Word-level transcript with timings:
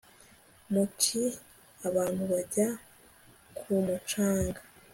mu 0.71 0.83
ci, 1.01 1.21
abantu 1.87 2.21
bajya 2.31 2.67
ku 3.57 3.69
mucanga 3.85 4.61